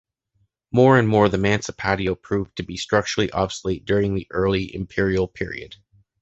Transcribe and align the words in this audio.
More 0.71 0.97
and 0.97 1.07
more, 1.07 1.29
the 1.29 1.37
“mancipatio” 1.37 2.15
proved 2.19 2.55
to 2.55 2.63
be 2.63 2.75
structurally 2.75 3.31
obsolete 3.31 3.85
during 3.85 4.15
the 4.15 4.25
early 4.31 4.73
imperial 4.73 5.27
period. 5.27 5.75